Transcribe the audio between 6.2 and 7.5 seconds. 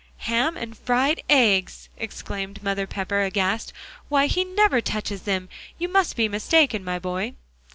mistaken, my boy."